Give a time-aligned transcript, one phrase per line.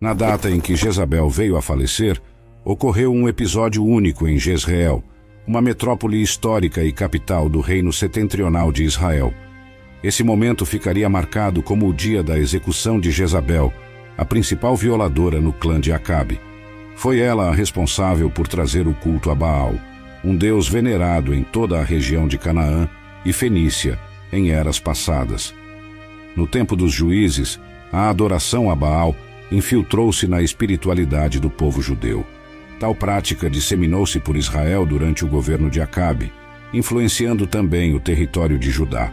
[0.00, 2.20] Na data em que Jezabel veio a falecer,
[2.64, 5.02] ocorreu um episódio único em Jezreel,
[5.44, 9.34] uma metrópole histórica e capital do reino setentrional de Israel.
[10.00, 13.72] Esse momento ficaria marcado como o dia da execução de Jezabel,
[14.16, 16.38] a principal violadora no clã de Acabe.
[16.94, 19.74] Foi ela a responsável por trazer o culto a Baal,
[20.24, 22.88] um deus venerado em toda a região de Canaã
[23.24, 23.98] e Fenícia
[24.32, 25.52] em eras passadas.
[26.36, 27.58] No tempo dos juízes,
[27.92, 29.16] a adoração a Baal
[29.50, 32.24] infiltrou-se na espiritualidade do povo judeu.
[32.78, 36.32] Tal prática disseminou-se por Israel durante o governo de Acabe,
[36.72, 39.12] influenciando também o território de Judá.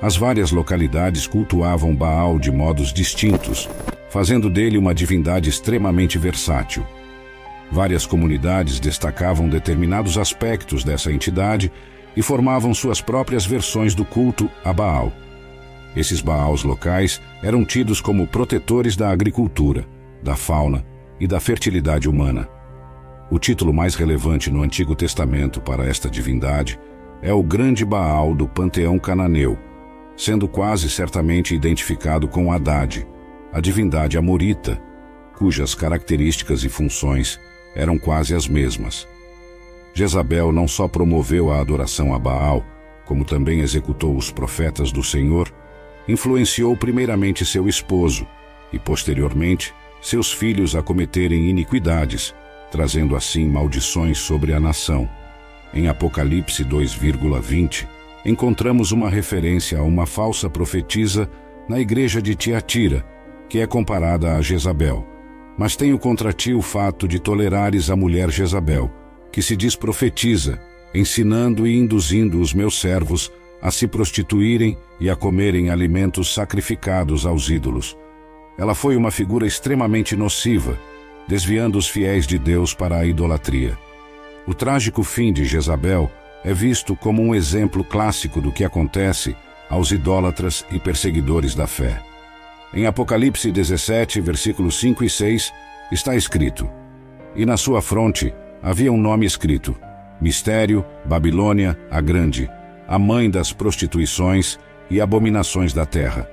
[0.00, 3.68] As várias localidades cultuavam Baal de modos distintos,
[4.10, 6.86] fazendo dele uma divindade extremamente versátil.
[7.72, 11.72] Várias comunidades destacavam determinados aspectos dessa entidade
[12.16, 15.12] e formavam suas próprias versões do culto a Baal.
[15.96, 19.86] Esses Baals locais eram tidos como protetores da agricultura,
[20.22, 20.84] da fauna
[21.20, 22.48] e da fertilidade humana.
[23.30, 26.78] O título mais relevante no Antigo Testamento para esta divindade
[27.22, 29.58] é o Grande Baal do panteão cananeu,
[30.16, 33.06] sendo quase certamente identificado com Haddad,
[33.52, 34.80] a divindade amorita,
[35.38, 37.38] cujas características e funções
[37.74, 39.06] eram quase as mesmas.
[39.94, 42.64] Jezabel não só promoveu a adoração a Baal,
[43.04, 45.53] como também executou os profetas do Senhor,
[46.08, 48.26] influenciou primeiramente seu esposo
[48.72, 52.34] e, posteriormente, seus filhos a cometerem iniquidades,
[52.70, 55.08] trazendo assim maldições sobre a nação.
[55.72, 57.86] Em Apocalipse 2,20,
[58.24, 61.30] encontramos uma referência a uma falsa profetisa
[61.68, 63.04] na igreja de Tiatira,
[63.48, 65.06] que é comparada a Jezabel.
[65.56, 68.90] Mas tenho contra ti o fato de tolerares a mulher Jezabel,
[69.32, 70.60] que se diz profetiza,
[70.94, 73.32] ensinando e induzindo os meus servos
[73.64, 77.96] a se prostituírem e a comerem alimentos sacrificados aos ídolos.
[78.58, 80.78] Ela foi uma figura extremamente nociva,
[81.26, 83.78] desviando os fiéis de Deus para a idolatria.
[84.46, 86.10] O trágico fim de Jezabel
[86.44, 89.34] é visto como um exemplo clássico do que acontece
[89.70, 92.02] aos idólatras e perseguidores da fé.
[92.74, 95.50] Em Apocalipse 17, versículos 5 e 6,
[95.90, 96.70] está escrito:
[97.34, 99.74] E na sua fronte havia um nome escrito:
[100.20, 102.50] Mistério, Babilônia, a Grande,
[102.86, 104.58] a mãe das prostituições
[104.90, 106.28] e abominações da terra.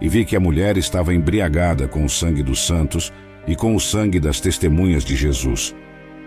[0.00, 3.12] E vi que a mulher estava embriagada com o sangue dos santos
[3.46, 5.74] e com o sangue das testemunhas de Jesus.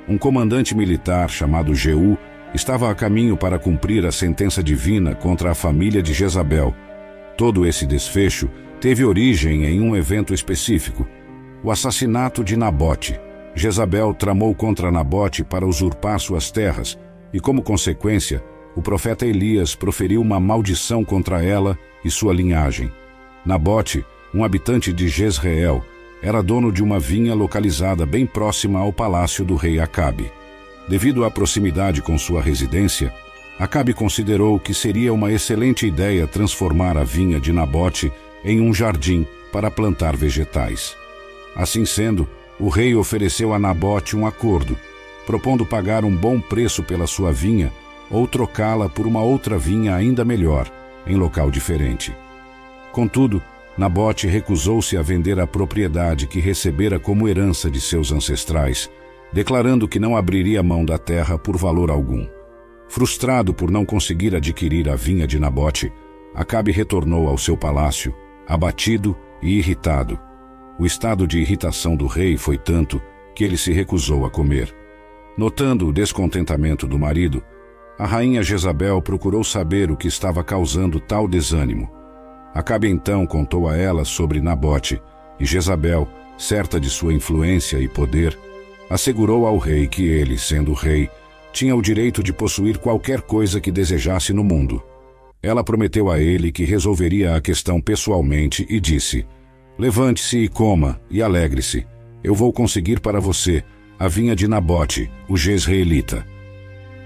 [0.08, 2.18] Um comandante militar chamado Jeú
[2.54, 6.74] estava a caminho para cumprir a sentença divina contra a família de Jezabel.
[7.38, 8.50] Todo esse desfecho
[8.82, 11.08] teve origem em um evento específico:
[11.64, 13.20] o assassinato de Nabote
[13.56, 16.98] Jezabel tramou contra Nabote para usurpar suas terras,
[17.34, 18.44] e como consequência,
[18.76, 22.92] o profeta Elias proferiu uma maldição contra ela e sua linhagem.
[23.46, 25.84] Nabote, um habitante de Jezreel,
[26.22, 30.32] era dono de uma vinha localizada bem próxima ao palácio do rei Acabe.
[30.88, 33.14] Devido à proximidade com sua residência,
[33.58, 38.12] Acabe considerou que seria uma excelente ideia transformar a vinha de Nabote
[38.44, 40.96] em um jardim para plantar vegetais.
[41.56, 42.28] Assim sendo,
[42.60, 44.78] o rei ofereceu a Nabote um acordo,
[45.26, 47.72] propondo pagar um bom preço pela sua vinha
[48.10, 50.72] ou trocá-la por uma outra vinha ainda melhor,
[51.06, 52.16] em local diferente.
[52.92, 53.42] Contudo,
[53.78, 58.90] Nabote recusou-se a vender a propriedade que recebera como herança de seus ancestrais,
[59.32, 62.28] declarando que não abriria mão da terra por valor algum.
[62.88, 65.92] Frustrado por não conseguir adquirir a vinha de Nabote,
[66.34, 68.14] Acabe retornou ao seu palácio,
[68.48, 70.20] abatido e irritado,
[70.80, 73.02] o estado de irritação do rei foi tanto
[73.36, 74.74] que ele se recusou a comer.
[75.38, 77.44] Notando o descontentamento do marido,
[78.00, 81.92] a rainha Jezabel procurou saber o que estava causando tal desânimo.
[82.56, 85.02] Acabe então contou a ela sobre Nabote,
[85.38, 88.40] e Jezabel, certa de sua influência e poder,
[88.90, 91.10] assegurou ao rei que ele, sendo rei,
[91.52, 94.82] tinha o direito de possuir qualquer coisa que desejasse no mundo.
[95.44, 99.26] Ela prometeu a ele que resolveria a questão pessoalmente e disse:
[99.78, 101.86] Levante-se e coma, e alegre-se.
[102.24, 103.62] Eu vou conseguir para você
[103.98, 106.26] a vinha de Nabote, o jezreelita.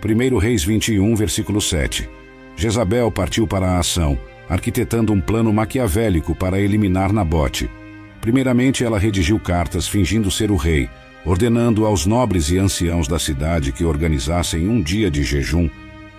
[0.04, 2.10] 1 Reis 21, versículo 7.
[2.58, 4.20] Jezabel partiu para a ação,
[4.50, 7.70] arquitetando um plano maquiavélico para eliminar Nabote.
[8.20, 10.90] Primeiramente, ela redigiu cartas fingindo ser o rei,
[11.26, 15.70] ordenando aos nobres e anciãos da cidade que organizassem um dia de jejum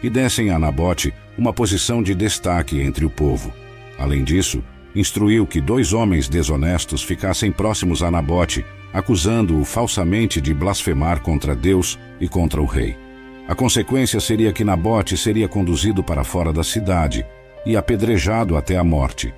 [0.02, 3.52] e dessem a Nabote uma posição de destaque entre o povo.
[3.98, 4.64] Além disso,
[4.96, 8.64] instruiu que dois homens desonestos ficassem próximos a Nabote,
[8.94, 13.03] acusando-o falsamente de blasfemar contra Deus e contra o rei.
[13.46, 17.26] A consequência seria que Nabote seria conduzido para fora da cidade
[17.66, 19.34] e apedrejado até a morte.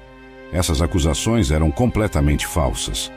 [0.52, 3.10] Essas acusações eram completamente falsas.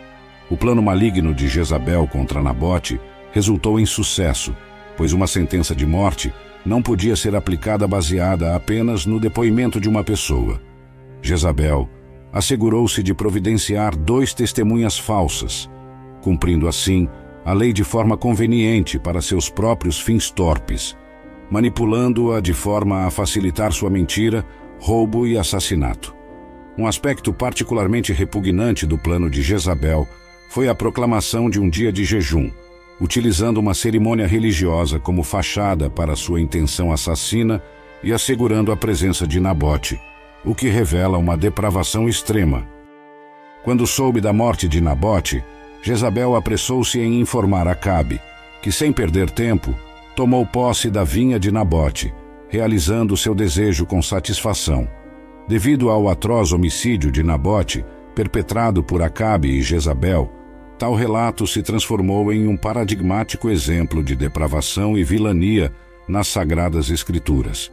[0.49, 2.99] O plano maligno de Jezabel contra Nabote
[3.31, 4.55] resultou em sucesso,
[4.97, 6.33] pois uma sentença de morte
[6.65, 10.59] não podia ser aplicada baseada apenas no depoimento de uma pessoa.
[11.21, 11.87] Jezabel
[12.33, 15.69] assegurou-se de providenciar dois testemunhas falsas,
[16.21, 17.07] cumprindo assim
[17.45, 20.95] a lei de forma conveniente para seus próprios fins torpes,
[21.49, 24.45] manipulando-a de forma a facilitar sua mentira,
[24.79, 26.15] roubo e assassinato.
[26.77, 30.07] Um aspecto particularmente repugnante do plano de Jezabel
[30.49, 32.49] foi a proclamação de um dia de jejum,
[33.01, 37.61] utilizando uma cerimônia religiosa como fachada para sua intenção assassina
[38.03, 39.99] e assegurando a presença de Nabote,
[40.43, 42.67] o que revela uma depravação extrema.
[43.63, 45.43] Quando soube da morte de Nabote,
[45.81, 48.19] Jezabel apressou-se em informar Acabe,
[48.61, 49.73] que sem perder tempo,
[50.15, 52.13] tomou posse da vinha de Nabote,
[52.49, 54.87] realizando seu desejo com satisfação.
[55.47, 60.31] Devido ao atroz homicídio de Nabote, perpetrado por Acabe e Jezabel,
[60.77, 65.71] tal relato se transformou em um paradigmático exemplo de depravação e vilania
[66.07, 67.71] nas Sagradas Escrituras.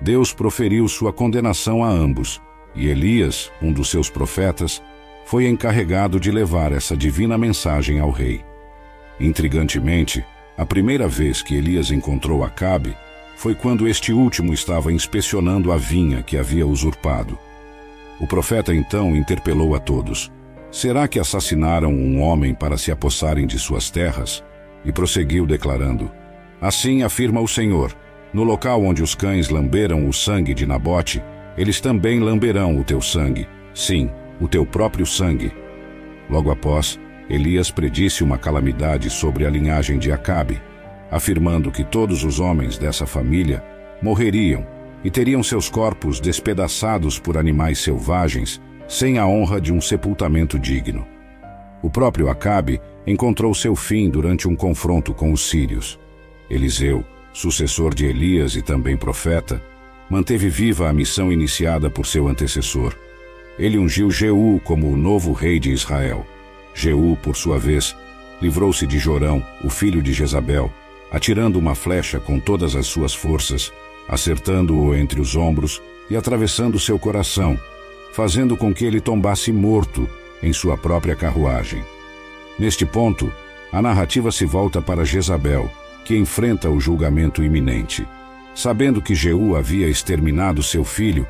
[0.00, 2.40] Deus proferiu sua condenação a ambos,
[2.74, 4.82] e Elias, um dos seus profetas,
[5.28, 8.42] foi encarregado de levar essa divina mensagem ao rei.
[9.20, 10.24] Intrigantemente,
[10.56, 12.96] a primeira vez que Elias encontrou Acabe
[13.36, 17.38] foi quando este último estava inspecionando a vinha que havia usurpado.
[18.18, 20.32] O profeta então interpelou a todos:
[20.70, 24.42] Será que assassinaram um homem para se apossarem de suas terras?
[24.82, 26.10] E prosseguiu declarando:
[26.58, 27.94] Assim afirma o Senhor:
[28.32, 31.22] No local onde os cães lamberam o sangue de Nabote,
[31.54, 33.46] eles também lamberão o teu sangue.
[33.74, 34.10] Sim,
[34.40, 35.52] o teu próprio sangue.
[36.28, 36.98] Logo após,
[37.28, 40.60] Elias predisse uma calamidade sobre a linhagem de Acabe,
[41.10, 43.62] afirmando que todos os homens dessa família
[44.02, 44.66] morreriam
[45.04, 51.06] e teriam seus corpos despedaçados por animais selvagens, sem a honra de um sepultamento digno.
[51.82, 55.98] O próprio Acabe encontrou seu fim durante um confronto com os sírios.
[56.50, 59.62] Eliseu, sucessor de Elias e também profeta,
[60.10, 62.94] manteve viva a missão iniciada por seu antecessor
[63.58, 66.26] ele ungiu Jeú como o novo rei de Israel.
[66.74, 67.96] Jeú, por sua vez,
[68.40, 70.72] livrou-se de Jorão, o filho de Jezabel,
[71.10, 73.72] atirando uma flecha com todas as suas forças,
[74.08, 77.58] acertando-o entre os ombros e atravessando seu coração,
[78.12, 80.08] fazendo com que ele tombasse morto
[80.42, 81.82] em sua própria carruagem.
[82.58, 83.32] Neste ponto,
[83.72, 85.70] a narrativa se volta para Jezabel,
[86.04, 88.06] que enfrenta o julgamento iminente.
[88.54, 91.26] Sabendo que Jeú havia exterminado seu filho,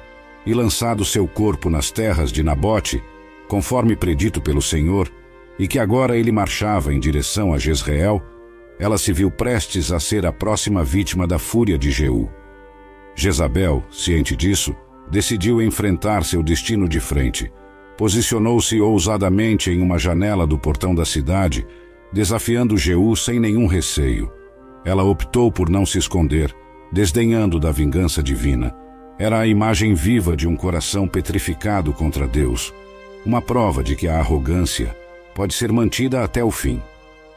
[0.49, 3.05] e lançado seu corpo nas terras de Nabote,
[3.49, 5.13] conforme predito pelo Senhor,
[5.59, 8.23] e que agora ele marchava em direção a Jezreel,
[8.79, 12.31] ela se viu prestes a ser a próxima vítima da fúria de Jeú.
[13.15, 14.75] Jezabel, ciente disso,
[15.11, 17.53] decidiu enfrentar seu destino de frente.
[17.99, 21.67] Posicionou-se ousadamente em uma janela do portão da cidade,
[22.11, 24.33] desafiando Jeú sem nenhum receio.
[24.83, 26.57] Ela optou por não se esconder,
[26.91, 28.88] desdenhando da vingança divina
[29.19, 32.73] era a imagem viva de um coração petrificado contra Deus,
[33.27, 34.97] uma prova de que a arrogância
[35.35, 36.81] pode ser mantida até o fim.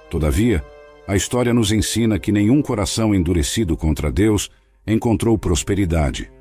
[0.10, 0.64] Todavia,
[1.08, 4.50] a história nos ensina que nenhum coração endurecido contra Deus
[4.86, 6.32] encontrou prosperidade.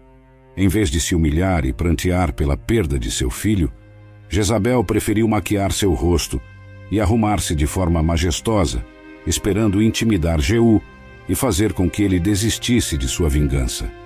[0.56, 3.72] Em vez de se humilhar e prantear pela perda de seu filho,
[4.28, 6.40] Jezabel preferiu maquiar seu rosto
[6.90, 8.84] e arrumar-se de forma majestosa,
[9.26, 10.82] esperando intimidar Jeú
[11.28, 14.00] e fazer com que ele desistisse de sua vingança.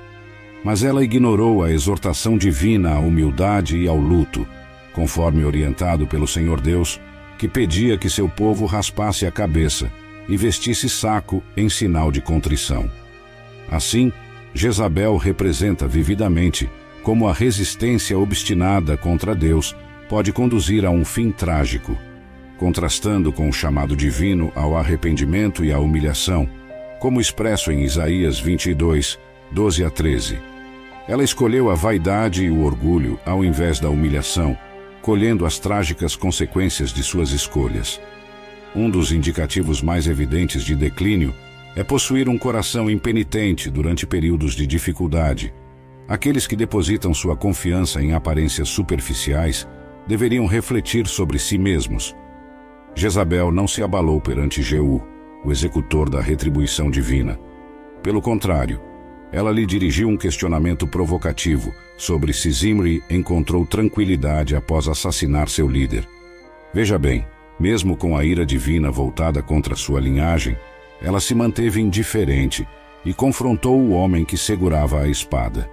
[0.65, 4.47] Mas ela ignorou a exortação divina à humildade e ao luto,
[4.95, 6.99] conforme orientado pelo Senhor Deus,
[7.39, 9.93] que pedia que seu povo raspasse a cabeça
[10.27, 12.91] e vestisse saco em sinal de contrição.
[13.71, 14.11] Assim,
[14.55, 16.71] Jezabel representa vividamente
[17.03, 19.77] como a resistência obstinada contra Deus
[20.09, 21.99] pode conduzir a um fim trágico,
[22.57, 26.49] contrastando com o chamado divino ao arrependimento e à humilhação,
[27.01, 29.19] como expresso em Isaías 22,
[29.53, 30.54] 12 a 13.
[31.07, 34.57] Ela escolheu a vaidade e o orgulho ao invés da humilhação,
[35.03, 38.01] colhendo as trágicas consequências de suas escolhas.
[38.75, 41.35] Um dos indicativos mais evidentes de declínio
[41.77, 45.53] é possuir um coração impenitente durante períodos de dificuldade.
[46.09, 49.69] Aqueles que depositam sua confiança em aparências superficiais
[50.07, 52.15] deveriam refletir sobre si mesmos.
[52.95, 55.03] Jezabel não se abalou perante Jeú,
[55.45, 57.39] o executor da retribuição divina.
[58.03, 58.81] Pelo contrário,
[59.35, 66.07] ela lhe dirigiu um questionamento provocativo sobre se Zimri encontrou tranquilidade após assassinar seu líder.
[66.73, 67.27] Veja bem,
[67.59, 70.57] mesmo com a ira divina voltada contra sua linhagem,
[71.03, 72.65] ela se manteve indiferente
[73.05, 75.69] e confrontou o homem que segurava a espada.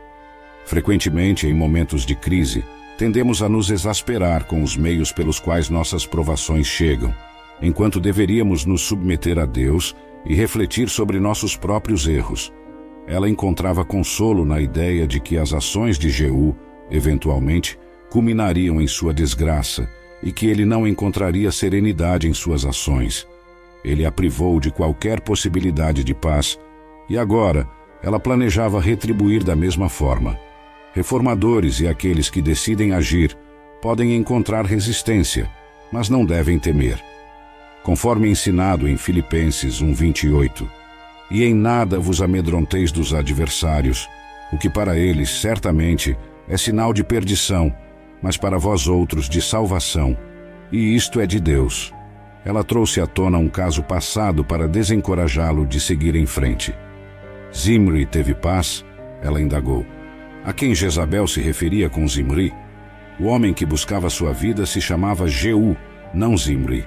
[0.66, 2.66] Frequentemente, em momentos de crise,
[2.98, 7.14] tendemos a nos exasperar com os meios pelos quais nossas provações chegam,
[7.62, 12.52] enquanto deveríamos nos submeter a Deus e refletir sobre nossos próprios erros.
[13.08, 16.56] Ela encontrava consolo na ideia de que as ações de Jeú,
[16.90, 17.78] eventualmente,
[18.10, 19.90] culminariam em sua desgraça
[20.22, 23.28] e que ele não encontraria serenidade em suas ações.
[23.84, 26.60] Ele a privou de qualquer possibilidade de paz
[27.10, 27.68] e agora
[28.04, 30.38] ela planejava retribuir da mesma forma.
[30.94, 33.38] Reformadores e aqueles que decidem agir
[33.82, 35.50] podem encontrar resistência,
[35.92, 37.02] mas não devem temer.
[37.84, 40.70] Conforme ensinado em Filipenses 1:28,
[41.32, 44.08] e em nada vos amedronteis dos adversários,
[44.52, 46.16] o que para eles certamente
[46.48, 47.74] é sinal de perdição,
[48.22, 50.16] mas para vós outros de salvação,
[50.72, 51.94] e isto é de Deus.
[52.44, 56.76] Ela trouxe à tona um caso passado para desencorajá-lo de seguir em frente.
[57.56, 58.86] Zimri teve paz?
[59.22, 59.86] Ela indagou.
[60.44, 62.52] A quem Jezabel se referia com Zimri?
[63.20, 65.78] O homem que buscava sua vida se chamava Jeú,
[66.14, 66.86] não Zimri.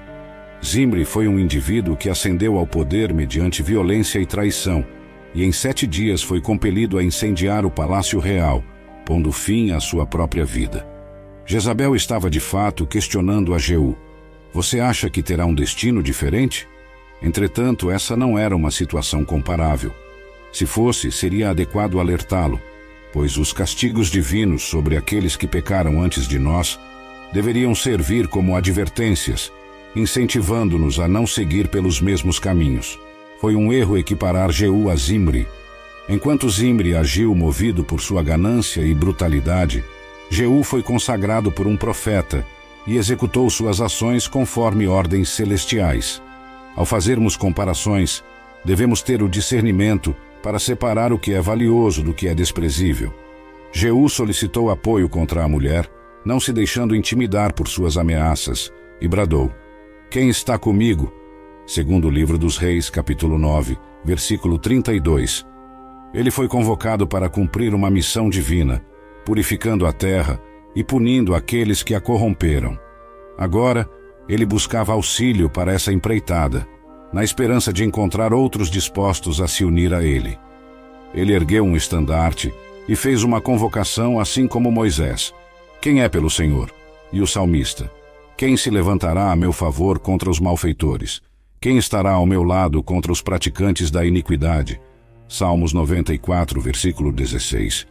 [0.62, 4.84] Zimri foi um indivíduo que ascendeu ao poder mediante violência e traição,
[5.34, 8.62] e em sete dias foi compelido a incendiar o palácio real,
[9.04, 10.86] pondo fim à sua própria vida.
[11.46, 13.96] Jezabel estava de fato questionando a Jeú.
[14.52, 16.66] Você acha que terá um destino diferente?
[17.20, 19.92] Entretanto, essa não era uma situação comparável.
[20.52, 22.60] Se fosse, seria adequado alertá-lo,
[23.12, 26.78] pois os castigos divinos sobre aqueles que pecaram antes de nós
[27.32, 29.52] deveriam servir como advertências,
[29.94, 32.98] incentivando-nos a não seguir pelos mesmos caminhos.
[33.40, 35.46] Foi um erro equiparar Jeú a Zimri.
[36.08, 39.84] Enquanto Zimri agiu movido por sua ganância e brutalidade,
[40.30, 42.44] Jeú foi consagrado por um profeta
[42.86, 46.20] e executou suas ações conforme ordens celestiais.
[46.76, 48.22] Ao fazermos comparações,
[48.64, 53.12] devemos ter o discernimento para separar o que é valioso do que é desprezível.
[53.72, 55.90] Jeú solicitou apoio contra a mulher,
[56.24, 59.50] não se deixando intimidar por suas ameaças, e bradou:
[60.14, 61.12] Quem está comigo?
[61.66, 65.44] Segundo o livro dos Reis, capítulo 9, versículo 32.
[66.14, 68.80] Ele foi convocado para cumprir uma missão divina,
[69.26, 70.40] purificando a terra
[70.72, 72.78] e punindo aqueles que a corromperam.
[73.36, 73.90] Agora,
[74.28, 76.64] ele buscava auxílio para essa empreitada
[77.12, 80.38] na esperança de encontrar outros dispostos a se unir a ele.
[81.12, 82.54] Ele ergueu um estandarte
[82.86, 85.34] e fez uma convocação assim como Moisés.
[85.80, 86.70] Quem é pelo Senhor?
[87.12, 87.90] E o salmista.
[88.36, 91.22] Quem se levantará a meu favor contra os malfeitores?
[91.60, 94.80] Quem estará ao meu lado contra os praticantes da iniquidade?
[95.28, 97.86] Salmos 94, versículo 16.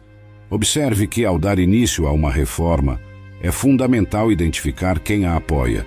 [0.50, 3.00] Observe que, ao dar início a uma reforma,
[3.40, 5.86] é fundamental identificar quem a apoia.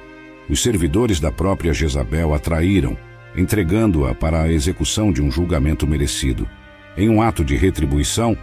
[0.49, 2.97] Os servidores da própria Jezabel atraíram,
[3.35, 6.49] entregando-a para a execução de um julgamento merecido.
[6.97, 8.35] Em um ato de retribuição,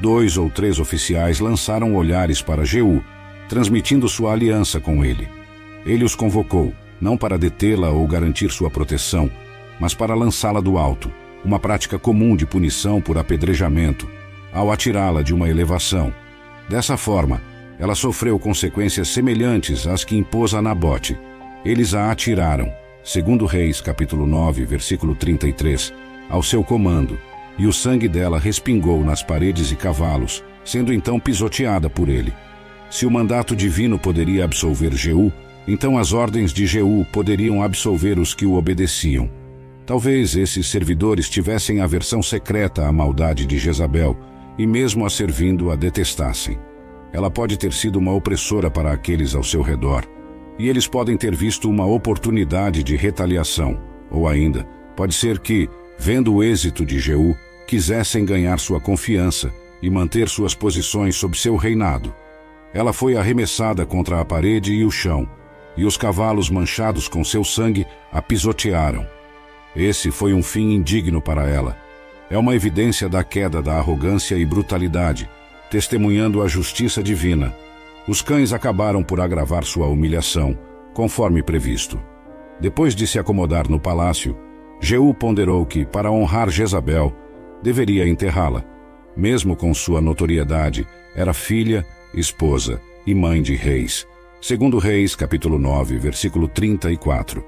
[0.00, 3.04] dois ou três oficiais lançaram olhares para Jeú,
[3.50, 5.37] transmitindo sua aliança com ele.
[5.86, 9.30] Ele os convocou, não para detê-la ou garantir sua proteção,
[9.80, 11.10] mas para lançá-la do alto,
[11.44, 14.08] uma prática comum de punição por apedrejamento,
[14.52, 16.12] ao atirá-la de uma elevação.
[16.68, 17.40] Dessa forma,
[17.78, 21.16] ela sofreu consequências semelhantes às que impôs a Nabote.
[21.64, 22.72] Eles a atiraram,
[23.04, 25.94] segundo Reis, capítulo 9, versículo 33,
[26.28, 27.18] ao seu comando,
[27.56, 32.32] e o sangue dela respingou nas paredes e cavalos, sendo então pisoteada por ele.
[32.90, 35.32] Se o mandato divino poderia absolver Jeú,
[35.68, 39.30] então as ordens de Jeú poderiam absolver os que o obedeciam.
[39.84, 44.16] Talvez esses servidores tivessem aversão secreta à maldade de Jezabel
[44.58, 46.58] e mesmo a servindo a detestassem.
[47.12, 50.06] Ela pode ter sido uma opressora para aqueles ao seu redor
[50.58, 53.78] e eles podem ter visto uma oportunidade de retaliação,
[54.10, 54.64] ou ainda,
[54.96, 60.54] pode ser que, vendo o êxito de Jeú, quisessem ganhar sua confiança e manter suas
[60.54, 62.12] posições sob seu reinado.
[62.72, 65.28] Ela foi arremessada contra a parede e o chão,
[65.78, 69.06] e os cavalos manchados com seu sangue a pisotearam.
[69.74, 71.74] Esse foi um fim indigno para ela.
[72.28, 75.30] É uma evidência da queda da arrogância e brutalidade,
[75.70, 77.54] testemunhando a justiça divina
[78.08, 80.58] os cães acabaram por agravar sua humilhação,
[80.94, 82.00] conforme previsto.
[82.58, 84.34] Depois de se acomodar no palácio,
[84.80, 87.14] Jeú ponderou que, para honrar Jezabel,
[87.62, 88.64] deveria enterrá-la.
[89.14, 94.06] Mesmo com sua notoriedade, era filha, esposa e mãe de reis.
[94.40, 97.44] Segundo Reis, capítulo 9, versículo 34.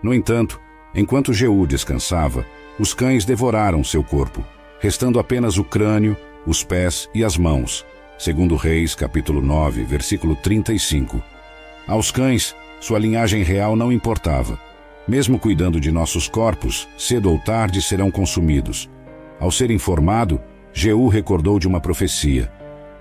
[0.00, 0.60] No entanto,
[0.94, 2.46] enquanto Jeú descansava,
[2.78, 4.46] os cães devoraram seu corpo,
[4.78, 6.16] restando apenas o crânio,
[6.46, 7.84] os pés e as mãos,
[8.16, 11.20] segundo Reis, capítulo 9, versículo 35.
[11.88, 14.60] Aos cães, sua linhagem real não importava.
[15.08, 18.88] Mesmo cuidando de nossos corpos, cedo ou tarde serão consumidos.
[19.40, 20.40] Ao ser informado,
[20.72, 22.48] Jeú recordou de uma profecia.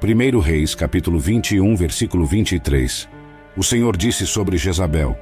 [0.02, 3.17] 1 Reis, capítulo 21, versículo 23.
[3.58, 5.18] O Senhor disse sobre Jezabel: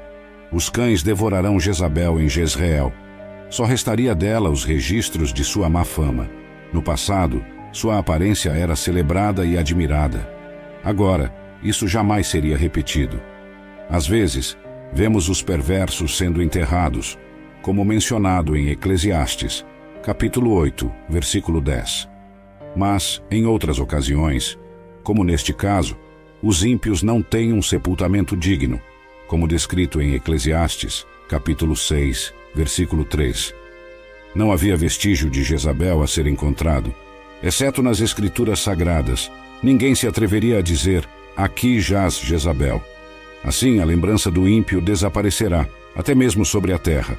[0.51, 2.92] Os cães devorarão Jezabel em Jezreel.
[3.50, 6.30] Só restaria dela os registros de sua má fama.
[6.74, 10.30] No passado, sua aparência era celebrada e admirada.
[10.84, 13.22] Agora, isso jamais seria repetido.
[13.89, 14.58] Às vezes,
[14.92, 17.18] vemos os perversos sendo enterrados,
[17.62, 19.65] como mencionado em Eclesiastes,
[20.04, 22.10] capítulo 8, versículo 10.
[22.75, 24.60] Mas, em outras ocasiões,
[25.04, 25.98] como neste caso,
[26.46, 28.80] os ímpios não têm um sepultamento digno,
[29.25, 33.52] como descrito em Eclesiastes, capítulo 6, versículo 3.
[34.36, 36.94] Não havia vestígio de Jezabel a ser encontrado,
[37.42, 39.32] exceto nas escrituras sagradas.
[39.64, 42.80] Ninguém se atreveria a dizer: Aqui jaz Jezabel.
[43.44, 47.18] Assim, a lembrança do ímpio desaparecerá, até mesmo sobre a terra.